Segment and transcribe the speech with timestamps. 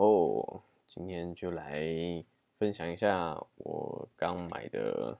[0.00, 2.24] 哦，今天就来
[2.58, 5.18] 分享一下我刚买的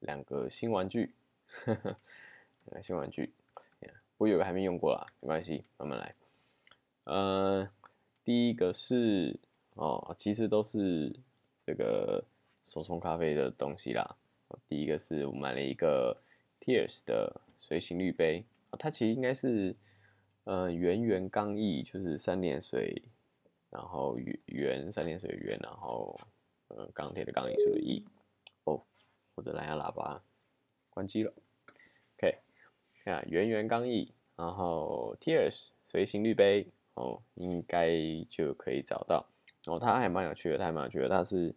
[0.00, 1.14] 两个新玩具，
[1.64, 1.78] 两
[2.76, 3.32] 个新玩具，
[4.18, 6.14] 我有个还没用过啦，没关系，慢慢来。
[7.04, 7.70] 呃，
[8.22, 9.40] 第一个是
[9.72, 11.10] 哦，其实都是
[11.64, 12.22] 这个
[12.62, 14.16] 手冲咖啡的东西啦。
[14.68, 16.14] 第一个是我买了一个
[16.60, 18.44] Tears 的随行滤杯，
[18.78, 19.74] 它其实应该是
[20.44, 23.00] 呃圆圆刚毅，就是三点水。
[23.74, 24.16] 然后
[24.46, 26.18] 圆三点水圆，然后
[26.68, 28.06] 呃钢铁的钢艺术的艺。
[28.62, 28.80] 哦，
[29.34, 30.22] 或者蓝牙喇叭
[30.90, 31.34] 关机了
[32.16, 32.38] ，OK，
[33.04, 36.68] 看圆圆钢艺，然后 Tears 随行滤杯。
[36.94, 37.90] 哦，应该
[38.30, 39.26] 就可以找到。
[39.66, 41.54] 哦，它还蛮有趣的，它还蛮有趣的，它是一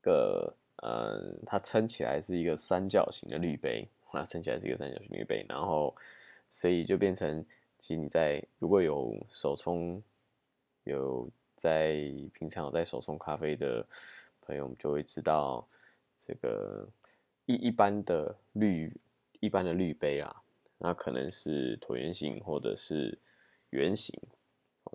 [0.00, 5.92] 个嗯，它撑起来是一个三角形的滤杯，它撑起来是一个三角形滤杯，然后
[6.48, 7.44] 所以就变成
[7.80, 10.00] 其实你在如果有手冲。
[10.84, 11.94] 有在
[12.32, 13.86] 平常有在手冲咖啡的
[14.40, 15.66] 朋友，就会知道
[16.16, 16.86] 这个
[17.46, 18.94] 一一般的滤
[19.40, 20.42] 一般的滤杯啦，
[20.78, 23.18] 那可能是椭圆形或者是
[23.70, 24.14] 圆形，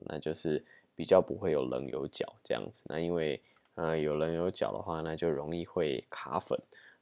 [0.06, 0.64] 那就是
[0.96, 2.84] 比较不会有棱有角这样子。
[2.86, 3.42] 那因为
[3.74, 6.60] 呃有棱有角的话，那就容易会卡粉，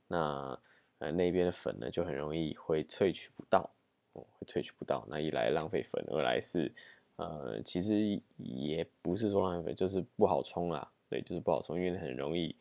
[0.07, 0.57] 那
[0.99, 3.69] 呃那边的粉呢就很容易会萃取不到，
[4.13, 6.73] 哦会萃取不到，那一来浪费粉，二来是。
[7.17, 10.91] 呃，其实也不是说浪费，就是不好冲啦。
[11.09, 12.55] 对，就是不好冲，因为很容易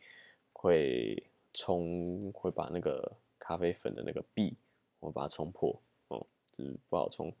[0.51, 1.21] 会
[1.53, 4.55] 冲，会把那个咖啡粉的那个壁，
[4.99, 7.31] 我把它冲破，哦，就是不好冲。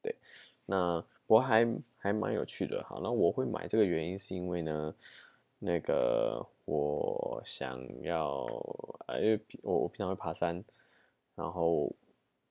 [0.00, 0.14] 对，
[0.64, 2.82] 那我还还蛮有趣的。
[2.84, 4.94] 好，那我会买这个原因是因为呢，
[5.58, 8.46] 那个我想要，
[9.06, 10.64] 呃，因为我我平常会爬山，
[11.34, 11.94] 然后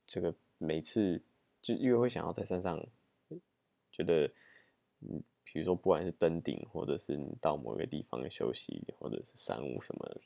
[0.06, 1.20] 这个每次
[1.64, 2.86] 就因为会想要在山上。
[3.96, 4.30] 觉得，
[5.00, 10.18] 嗯，比如说，不管是登顶，或者是你到某一个地方休息，或者是山屋什么，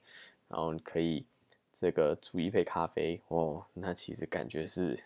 [0.48, 1.24] 然后你可以
[1.72, 4.98] 这个煮一杯咖啡，哦，那其实感觉是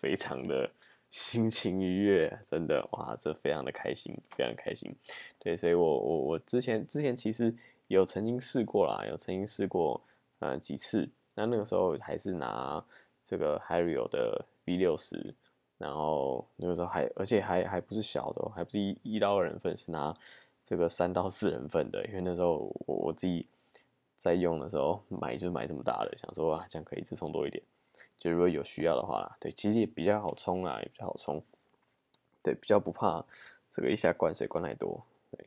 [0.00, 0.68] 非常的
[1.10, 4.92] 心情愉悦，真的哇，这非常的开心，非常开心。
[5.38, 7.54] 对，所以我我我之前之前其实
[7.86, 10.02] 有曾经试过啦，有曾经试过
[10.40, 12.84] 呃几次，那那个时候还是拿
[13.22, 15.32] 这个 Harrio 的 V 六十。
[15.78, 20.12] 然后那个时候还，而且还还不是小的，还不是一一到二人份，是拿
[20.64, 22.04] 这个三到四人份的。
[22.08, 23.46] 因为那时候我我自己
[24.18, 27.62] 在用的时候买就买这么大的，想说啊这样可以自充多一点。
[28.18, 31.40] 就如果有需要的话，对，其实也比较好充啊，也比较好充。
[32.42, 33.24] 对，比较不怕
[33.70, 35.00] 这个一下灌水灌太多，
[35.30, 35.46] 对，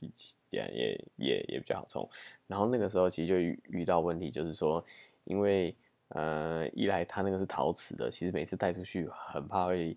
[0.00, 0.10] 比
[0.48, 2.08] 也也也也比较好充。
[2.46, 4.82] 然后那个时候其实就遇到问题，就是说
[5.24, 5.74] 因为。
[6.10, 9.94] 呃，一来它那个是陶瓷的，其实每次带出去很怕会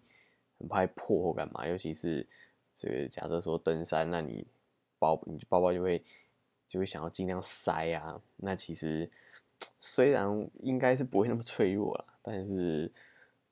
[0.60, 2.28] 很怕破或干嘛，尤其是
[2.74, 4.46] 这个假设说登山，那你
[5.00, 6.04] 包你包包就会
[6.68, 8.22] 就会想要尽量塞啊。
[8.36, 9.10] 那其实
[9.80, 12.92] 虽然应该是不会那么脆弱了，但是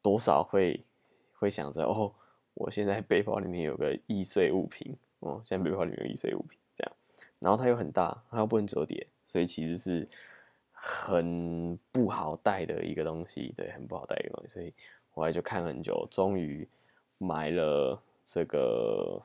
[0.02, 0.84] 多少会
[1.32, 2.14] 会想着哦，
[2.56, 6.92] 我现在背包里面有个易碎物品哦，现在背包里面有易碎物品这样，
[7.40, 10.10] 然后它又很大，它又不能折叠，所以其实是。
[10.82, 14.74] 很不好带的一个东西，对，很不好带一个东西，所以
[15.12, 16.68] 后来就看很久，终于
[17.18, 19.22] 买了这个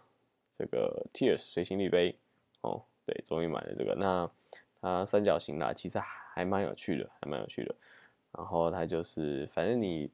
[0.50, 2.16] 这个 Tears 随行滤杯，
[2.62, 3.94] 哦，对，终于买了这个。
[3.94, 4.30] 那
[4.80, 7.74] 它三角形啦，其实还蛮有趣的，还蛮有趣的。
[8.32, 10.10] 然后它就是，反正你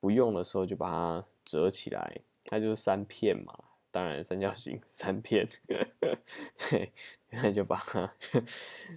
[0.00, 3.52] 不用的时候就把它折起来，它就是三片嘛，
[3.94, 5.48] 当然三角形三片，
[6.68, 6.92] 对。
[7.30, 7.80] 那就把，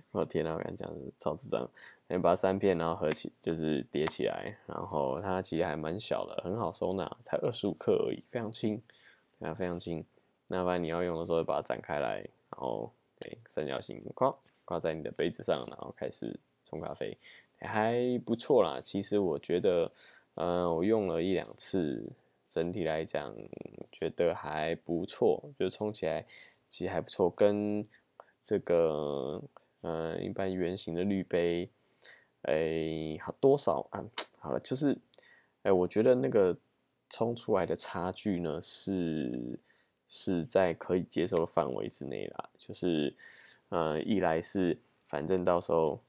[0.10, 0.54] 我天哪！
[0.54, 1.70] 我刚讲超智障，
[2.08, 8.82] 你把它三片然后合起，就是叠起来，然后它其实还蛮小的，很好收纳，才二十五克而已，非常轻，
[9.40, 10.04] 啊，非常轻。
[10.48, 14.36] 那不然你要用的时候，把它展开来，然后对三角形挂
[14.66, 17.16] 挂在你的杯子上，然后开始冲咖啡，
[17.60, 18.80] 还不错啦。
[18.82, 19.92] 其实我觉得，
[20.36, 22.08] 嗯，我用了一两次，
[22.58, 23.36] 整体来讲
[23.92, 26.26] 觉得还不错，就冲起来
[26.68, 27.88] 其实还不错，跟。
[28.40, 29.44] 这个
[29.82, 31.70] 呃，一般圆形的滤杯，
[32.44, 34.06] 哎，好多少啊？
[34.40, 34.96] 好了，就是，
[35.64, 36.56] 哎，我觉得那个
[37.10, 39.60] 冲出来的差距呢，是
[40.08, 42.50] 是在可以接受的范围之内啦。
[42.60, 43.14] 就是，
[43.70, 46.00] 呃，一来是反正到时候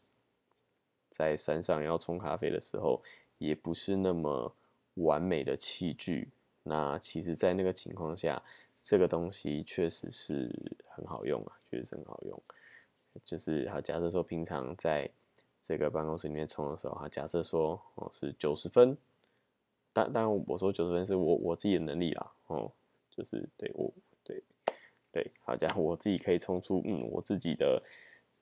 [1.08, 3.02] 在山上要冲咖啡的时候，
[3.38, 4.54] 也不是那么
[4.94, 6.28] 完美的器具。
[6.68, 8.42] 那其实，在那个情况下。
[8.80, 10.48] 这个东西确实是
[10.88, 12.42] 很好用啊，确实很好用。
[13.22, 15.10] 就是好假设说平常在
[15.60, 18.96] 这个办公室里面冲的时候，哈，假设说哦是九十分，
[19.92, 22.72] 但当然我说九十分是我我自己的能力啦，哦，
[23.10, 23.92] 就是对我
[24.24, 24.42] 对
[25.12, 27.82] 对，好，这样我自己可以冲出嗯我自己的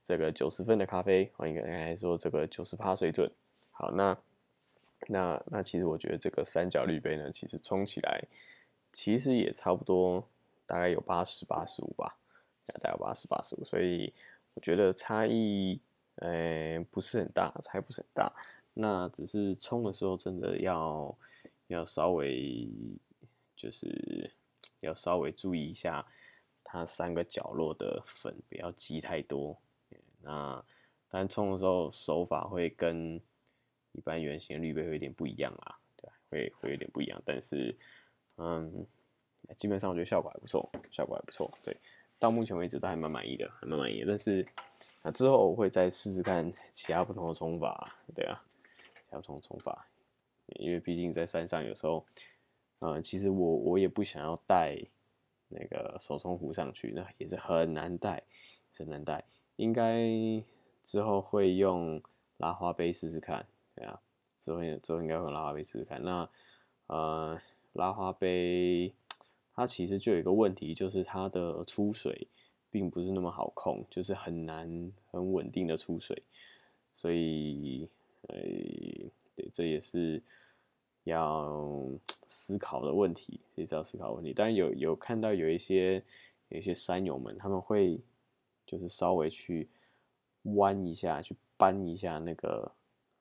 [0.05, 3.29] 这个九十分的咖啡，我应该来说这个九十趴水准。
[3.73, 4.17] 好，那
[5.09, 8.23] 那那其实我觉得这个三角滤杯呢，其实冲起来
[8.93, 10.27] 其实也差不多，
[10.67, 12.17] 大概有八十八十五吧，
[12.83, 14.13] 大概八十八十五，所以
[14.55, 15.81] 我觉得差异
[16.17, 18.33] 呃不是很大，差异不是很大。
[18.75, 21.17] 那只是冲的时候真的要
[21.69, 22.69] 要稍微
[23.57, 24.31] 就是
[24.81, 26.07] 要稍微注意一下。
[26.69, 29.57] 它三个角落的粉不要积太多，
[30.21, 30.61] 那
[31.09, 33.21] 但冲的时候手法会跟
[33.97, 37.75] 一般圆形滤杯会有点不一样啊，对，会会有点不一样，但是
[38.37, 38.87] 嗯，
[39.57, 41.77] 基本上我觉得效果还不错，效果还不错，对，
[42.19, 44.47] 到目前为止都还蛮满意的，还蛮满意的，但是
[45.03, 48.45] 那之后我会再试试看其他不同的冲法，对啊，
[48.95, 49.89] 其他不同的冲法，
[50.59, 52.07] 因为毕竟在山上有时候，
[52.81, 54.79] 嗯，其实我我也不想要带。
[55.49, 58.21] 那个手冲壶上去，那也是很难带，
[58.77, 59.23] 很难带。
[59.55, 60.03] 应该
[60.83, 62.03] 之后会用
[62.39, 63.47] 拉花杯试试看，
[63.77, 64.01] 对啊，
[64.39, 66.03] 之后之后应该会拉花杯试试看。
[66.03, 66.29] 那
[66.89, 67.41] 呃，
[67.75, 68.93] 拉花杯
[69.55, 72.27] 它其实就有一个问题，就是它的出水
[72.71, 76.21] 并不是那么好控，就是很难很稳定的出水，
[76.93, 77.89] 所以
[78.23, 78.37] 呃，
[79.37, 80.21] 对，这也是。
[81.07, 81.89] 要
[82.27, 84.33] 思考的问题，也是要思考问题。
[84.33, 86.03] 当然有有看到有一些
[86.49, 88.01] 有一些山友们，他们会
[88.67, 89.69] 就是稍微去
[90.57, 92.73] 弯一下，去扳一下那个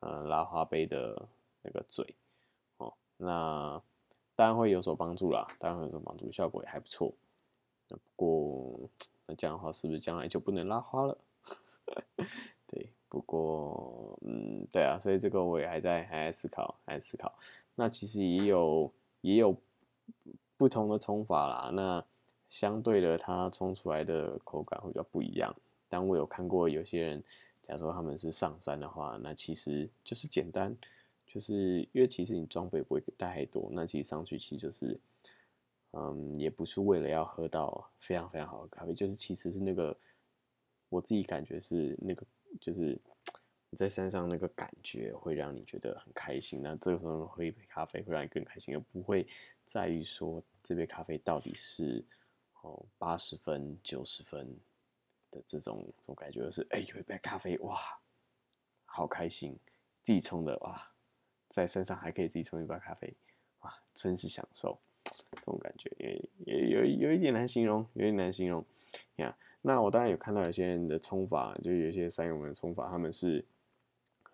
[0.06, 1.28] 呃拉花杯的
[1.64, 2.16] 那个嘴
[2.78, 3.82] 哦，那
[4.36, 7.12] 当然会有所帮助啦，当然会有所帮助，效果也还不错。
[7.88, 8.90] 那不过
[9.26, 11.18] 那这样的话，是不是将来就不能拉花了？
[12.68, 17.34] 对，不过嗯，对啊，所以这个我也还在还在思考，还在思考。
[17.76, 18.92] 那其实也有
[19.22, 19.56] 也有
[20.58, 22.04] 不同的冲法啦，那
[22.50, 25.56] 相对的它冲出来的口感会比较不一样。
[25.90, 27.24] 但我有看过有些人，
[27.66, 30.76] 假如说他们是上山的话，那其实就是简单，
[31.26, 35.00] 就是因为其实你装备不会带太多，那其实上去其实就是，
[35.92, 39.98] 嗯，也不是为了要喝到非常非常好的咖啡，就是其实是那个
[40.90, 42.24] 我自己感觉是那个
[42.62, 43.00] 就是。
[43.76, 49.28] 在山上那个感觉会让你觉得很开心，那这个时候喝一杯咖啡会让你更开心，而不会
[49.66, 52.02] 在于说这杯咖啡到底是
[52.62, 54.48] 哦八十分、九十分
[55.46, 57.80] 这种这种感觉，是哎有一杯咖啡哇，
[58.86, 59.58] 好开心，
[60.04, 60.92] 自己冲的哇，
[61.50, 63.14] 在山上还可以自己冲一杯咖啡，
[63.62, 64.80] 哇，真是享受
[65.32, 68.66] 这种感觉，也也有有一点难形容，有点难形容。
[69.18, 73.44] 呀，那我当然有看到有些人的冲法，就有些山友们的冲法，他们是。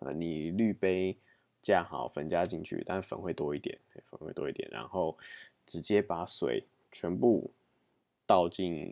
[0.03, 1.15] 呃，你滤杯
[1.61, 3.77] 加好粉加进去，但粉会多一点，
[4.09, 5.15] 粉会多一点，然后
[5.67, 7.53] 直接把水全部
[8.25, 8.91] 倒进，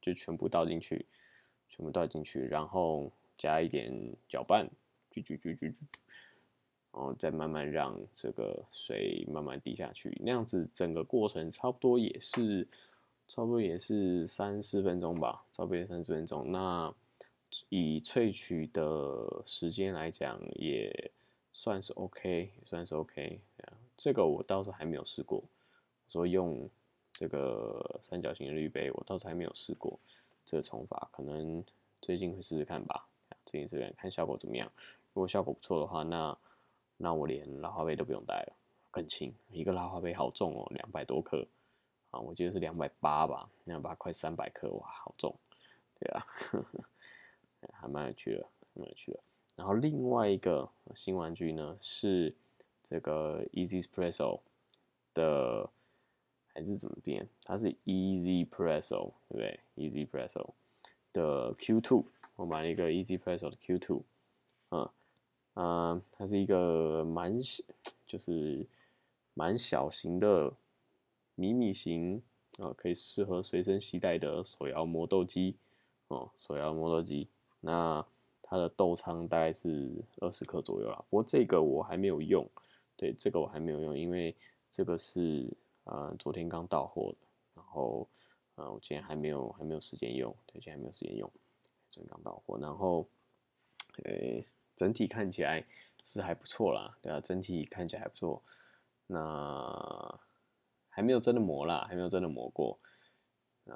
[0.00, 1.04] 就全部倒进去，
[1.68, 3.92] 全部倒进去，然后加一点
[4.28, 4.68] 搅拌，
[5.10, 5.84] 聚聚聚聚聚，
[6.92, 12.66] 然后再慢慢让这个水慢慢滴下去，那样子整个过程差不多也是，
[13.26, 16.94] 差不多也是三四分钟吧，差不多三四分钟，那。
[17.70, 21.10] 以萃取的时间来讲，也
[21.54, 23.40] 算是 OK，也算是 OK。
[23.96, 25.42] 这个我倒是还没有试过，
[26.10, 26.68] 说用
[27.10, 29.98] 这个三角形的滤杯，我倒是还没有试过
[30.48, 31.62] 这个冲法，可能
[32.00, 33.06] 最近会试试看吧。
[33.44, 34.66] 最近试试看效果怎么样。
[35.12, 36.38] 如果效果不错的话，那
[36.96, 38.56] 那我连拉花杯都不用带了，
[38.90, 39.34] 更轻。
[39.50, 41.46] 一个拉花杯好重哦，两百多克
[42.10, 45.36] 啊，我记得是两百八吧，两百八快三百克，哇，好重。
[46.00, 46.26] 对啊。
[47.74, 49.20] 还蛮有趣的，蛮有趣的。
[49.54, 52.34] 然后另外一个新玩具呢，是
[52.82, 54.40] 这个 Easy Espresso
[55.12, 55.68] 的，
[56.58, 57.24] 还是怎么变？
[57.44, 60.54] 它是 Easypresso，对不对？Easypresso
[61.12, 64.02] 的 Q2，我买了一个 Easypresso 的 Q2，
[64.70, 64.90] 嗯
[65.54, 67.62] 嗯，它是一个蛮小，
[68.08, 68.66] 就是
[69.34, 70.52] 蛮小型的
[71.36, 72.20] 迷你型
[72.58, 75.54] 啊，可以适合随身携带的手摇磨豆机
[76.08, 77.28] 哦，手摇磨豆机。
[77.60, 78.04] 那
[78.42, 82.44] 它的豆仓大概是二十克左右啦，不过这个我还没有用，
[82.96, 84.34] 对，这个我还没有用，因为
[84.72, 85.48] 这个是
[85.88, 88.08] 呃昨天刚到货的，然后
[88.54, 91.30] 呃我今天还没有还没有时间用，对，今天还没有时间用，
[91.90, 93.06] 昨天刚到货，然后
[94.04, 95.64] 诶整体看起来
[96.04, 98.42] 是还不错啦，对啊，整体看起来还不错，
[99.06, 100.20] 那
[100.88, 102.78] 还没有真的磨啦，还没有真的磨过，
[103.66, 103.74] 嗯，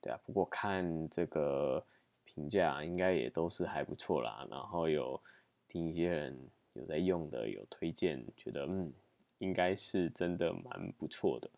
[0.00, 1.84] 对啊，不过看这个。
[2.26, 5.22] 评价应该也都是还不错啦，然后有
[5.68, 8.92] 听一些人有在用的，有推荐，觉得嗯，
[9.44, 11.50] 应该是真的蛮不错的，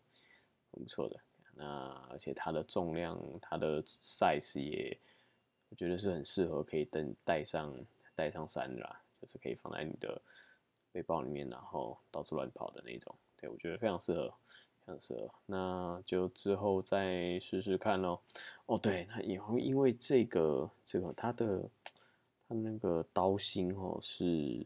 [0.71, 1.17] 很不错的，
[1.55, 1.65] 那
[2.11, 4.99] 而且它的重量，它的 size 也，
[5.69, 7.73] 我觉得是很适合可以登带上
[8.13, 10.21] 带上山啦，就是可以放在你的
[10.91, 13.15] 背包里面，然后到处乱跑的那种。
[13.37, 14.29] 对我觉得非常适合，
[14.85, 15.31] 非常适合。
[15.45, 18.21] 那就之后再试试看咯。
[18.65, 21.69] 哦，对，那以后因为这个这个它的
[22.47, 24.65] 它那个刀芯哦是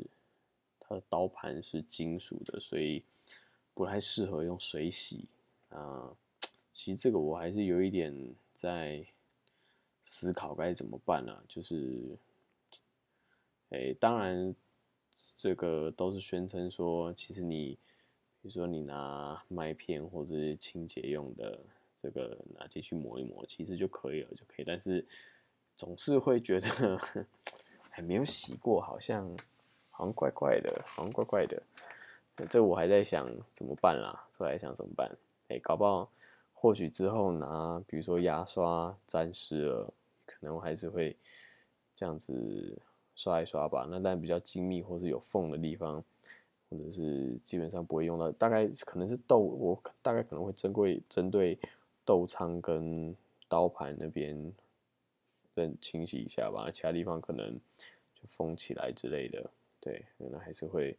[0.80, 3.04] 它的刀盘是金属的，所以
[3.74, 5.26] 不太适合用水洗
[5.70, 6.12] 啊。
[6.74, 8.14] 其实这个我还是有一点
[8.56, 9.06] 在
[10.04, 12.18] 思考该怎么办啊，就是，
[13.70, 14.56] 哎，当然
[15.38, 17.78] 这个都是宣称说，其实你
[18.42, 21.60] 比如说你拿麦片或者是清洁用的
[22.02, 24.66] 这个拿进去磨一磨，其实就可以了，就可以。
[24.66, 25.06] 但是
[25.76, 27.00] 总是会觉得
[27.92, 29.30] 还没有洗过，好像
[29.92, 31.62] 好像怪怪的，好像怪怪的。
[32.50, 35.10] 这我还在想怎么办啦，这还想怎么办？
[35.50, 36.10] 哎，搞不好。
[36.54, 39.94] 或许之后拿，比如说牙刷沾湿了，
[40.28, 41.18] 可能我还是会
[41.96, 42.80] 这样子
[43.16, 43.88] 刷一刷吧。
[43.90, 46.04] 那但比较精密或是有缝的地方，
[46.70, 51.58] 或者是基本上不会用到，大概可能是豆，我大概可能会针对针对
[52.06, 53.16] 豆仓跟
[53.50, 54.54] 刀盘那边
[55.56, 56.70] 再清洗一下吧。
[56.72, 57.60] 其他地方可能
[58.14, 59.50] 就封起来之类的。
[59.80, 60.96] 对，那还是会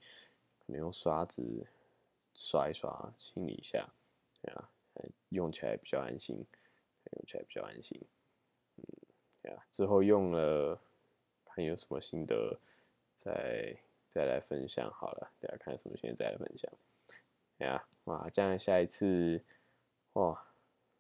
[0.67, 1.67] 可能用刷子
[2.35, 3.89] 刷一刷，清理一下，
[4.41, 4.69] 对啊。
[5.31, 7.99] 用起来比较安心，用起来比较安心，
[8.77, 8.85] 嗯，
[9.41, 10.79] 对啊，之后用了
[11.47, 12.59] 看有什么心得，
[13.17, 13.75] 再
[14.07, 16.71] 再来分享好了，大家看什么心得再来分享，
[17.57, 19.43] 对啊，哇，这样下一次
[20.13, 20.45] 哇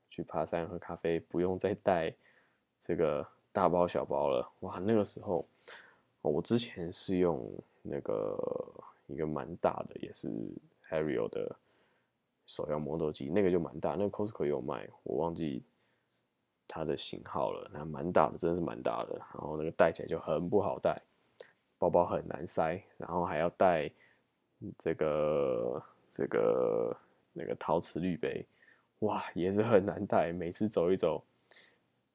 [0.08, 2.14] 去爬山喝咖啡不用再带
[2.78, 5.46] 这个大包小包了，哇，那个时候
[6.22, 7.46] 我之前是用
[7.82, 8.34] 那个
[9.06, 10.28] 一个蛮大的，也是
[10.90, 11.56] Harry 的。
[12.44, 15.62] 手摇磨豆机那个就蛮大，那个 Costco 有卖，我忘记
[16.66, 17.70] 它的型号了。
[17.72, 19.16] 那蛮大的，真的是蛮大的。
[19.16, 21.00] 然后那个带起来就很不好带，
[21.78, 23.88] 包包很难塞，然后还要带
[24.76, 26.96] 这个这个
[27.32, 28.44] 那个陶瓷滤杯，
[28.98, 30.32] 哇，也是很难带。
[30.32, 31.22] 每次走一走，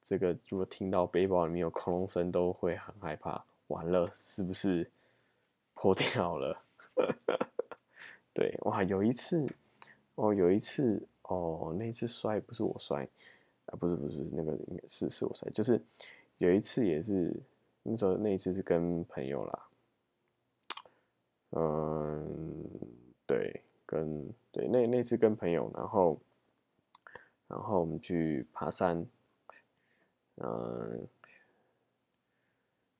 [0.02, 3.42] 这个如果听到背包里面有恐龙声，都会很害怕。
[3.68, 4.88] 完了，是不是
[5.72, 6.62] 破掉了？
[8.34, 9.46] 对，哇，有一次。
[10.20, 13.08] 哦，有一次，哦，那次摔不是我摔，
[13.66, 15.80] 啊，不是不是那个应该是是我摔，就是
[16.38, 17.32] 有一次也是
[17.84, 19.68] 那时候那一次是跟朋友啦，
[21.50, 22.68] 嗯，
[23.28, 26.20] 对，跟对那那次跟朋友，然后
[27.46, 29.06] 然后我们去爬山，
[30.38, 31.06] 嗯，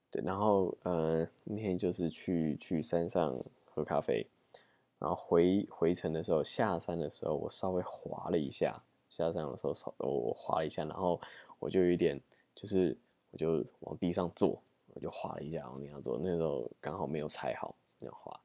[0.08, 3.36] 对，然后呃那天就是去去山上
[3.78, 4.26] 喝咖啡。
[4.98, 8.82] 然后回回程的时候，下山的时候，我稍微滑了一下。
[9.08, 11.20] 下山的时候，稍我滑了一下，然后
[11.60, 12.20] 我就有一点，
[12.52, 12.98] 就是
[13.30, 14.60] 我就往地上坐，
[14.92, 16.18] 我就滑了一下往地上坐。
[16.20, 18.40] 那时候刚好没有踩好，那样滑。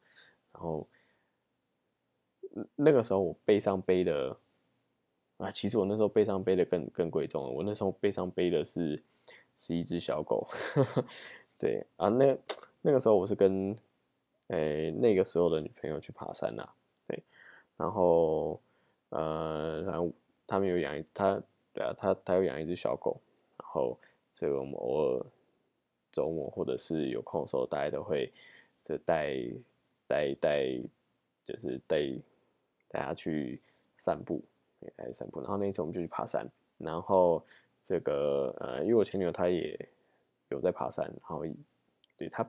[0.52, 0.88] 然后
[2.76, 4.38] 那个时候我背上背的
[5.38, 7.52] 啊，其实我那时候背上背的更更贵重。
[7.52, 9.04] 我那时候背上背的是
[9.58, 10.48] 是一只小狗。
[11.58, 12.38] 对啊，那
[12.80, 13.76] 那个时候我是跟。
[14.48, 16.74] 诶，那个时候的女朋友去爬山啦，
[17.08, 17.24] 对，
[17.78, 18.62] 然后
[19.10, 20.12] 呃，然后
[20.46, 21.42] 他们有养一，他
[21.74, 23.20] 对啊，他他有养一只小狗，
[23.58, 23.98] 然后
[24.34, 25.26] 这个我们偶尔
[26.12, 28.32] 周末或者是有空的时候，大家都会
[28.84, 29.34] 就带
[30.08, 30.78] 带带，
[31.44, 32.06] 就是带
[32.90, 33.62] 大家去
[33.96, 34.44] 散步，
[34.98, 36.46] 带去散步，然后那一次我们就去爬山，
[36.78, 37.44] 然后
[37.82, 39.90] 这个呃，因为我前女友她也
[40.50, 41.46] 有在爬山，然后
[42.18, 42.48] 对她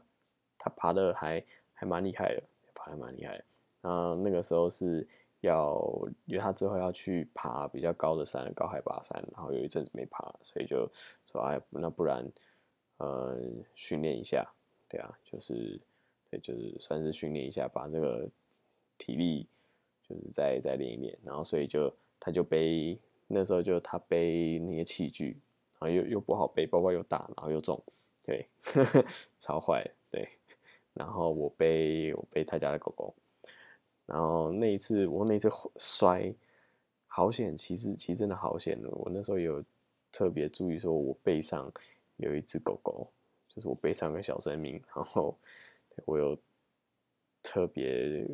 [0.59, 1.43] 她爬的还。
[1.85, 2.43] 还蛮厉害的，
[2.75, 3.45] 爬还蛮厉害的。
[3.83, 5.07] 后那个时候是
[5.41, 5.79] 要，
[6.25, 10.91] 因为他之后要去爬比较高的山，高海拔山，然后有一阵子没爬，所以就
[11.31, 12.27] 说哎，那不然，
[12.97, 13.39] 呃，
[13.75, 14.51] 训练一下，
[14.89, 15.79] 对啊，就是，
[16.31, 18.27] 对，就是算是训练一下，把这个
[18.97, 19.47] 体力
[20.09, 21.19] 就是再再练一练。
[21.23, 25.39] 然后所以就他就背，那时候就他背那些器具，
[25.79, 27.79] 然后又又不好背，包包又大，然后又重，
[28.25, 28.49] 对，
[29.39, 29.87] 超坏，
[30.95, 33.15] 然后我背我背他家的狗狗，
[34.07, 36.33] 然后那一次我那一次摔，
[37.09, 37.57] 好险！
[37.57, 39.61] 其实其实真的好险我那时候有
[40.13, 41.69] 特别注意，说我背上
[42.19, 43.11] 有一只狗狗，
[43.49, 45.37] 就是我背上个小生命，然后
[46.05, 46.39] 我有
[47.43, 48.25] 特别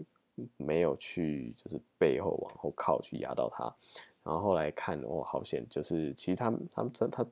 [0.58, 3.74] 没有去就是背后往后靠去压到它，
[4.22, 7.26] 然后后来看哦好险，就是其实他们他们他他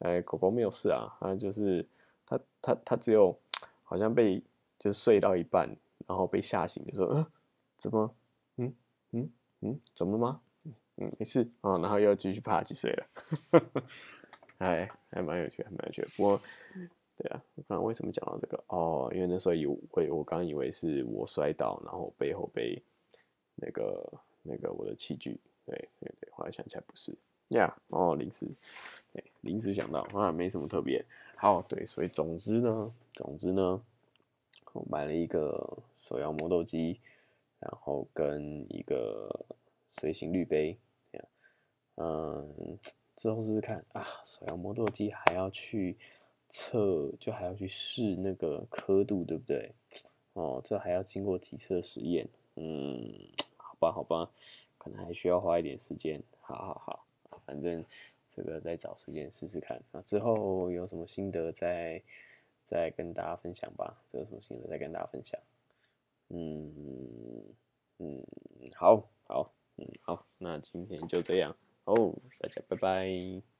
[0.00, 1.86] 哎狗狗没有事啊，它就是
[2.26, 3.38] 它它它只有
[3.84, 4.42] 好像被。
[4.78, 5.68] 就睡到一半，
[6.06, 7.26] 然后被吓醒，就说：“嗯，
[7.78, 8.14] 怎么？
[8.56, 8.74] 嗯
[9.12, 9.30] 嗯
[9.60, 10.40] 嗯，怎么了吗？
[10.96, 13.06] 嗯，没事哦，然后又继续爬去睡了，
[14.58, 16.02] 哎，还蛮有趣，还蛮有趣。
[16.16, 16.40] 不过，
[17.18, 18.64] 对啊，刚刚为什么讲到这个？
[18.68, 22.82] 哦，因为那时候以为我刚以为是我摔倒，然后背后被
[23.56, 27.14] 那个那个我的器具，对对对，后来想起来不是，
[27.48, 28.46] 呀，哦，临时，
[29.12, 31.04] 对，临时想到啊，没什么特别。
[31.36, 33.82] 好，对，所以总之呢，总之呢，
[34.76, 37.00] 我买了一个手摇磨豆机，
[37.58, 39.28] 然后跟一个
[39.88, 40.76] 随行滤杯。
[41.98, 42.78] 嗯，
[43.16, 45.96] 之后试试看啊，手摇磨豆机还要去
[46.46, 49.72] 测，就还要去试那个刻度，对不对？
[50.34, 52.28] 哦，这还要经过几次实验。
[52.56, 53.10] 嗯，
[53.56, 54.30] 好吧，好吧，
[54.76, 56.22] 可能还需要花一点时间。
[56.42, 57.82] 好好好，反正
[58.28, 59.80] 这个再找时间试试看。
[59.90, 62.02] 那之后有什么心得再
[62.66, 64.02] 再跟大家分享吧。
[64.06, 65.40] 这个什么心得再跟大家分享。
[66.28, 67.54] 嗯
[67.98, 68.22] 嗯，
[68.74, 71.56] 好好，嗯好，那今天就这样。
[71.84, 73.55] 哦，大家拜拜。